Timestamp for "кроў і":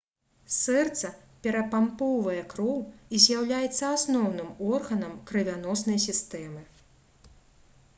2.55-3.21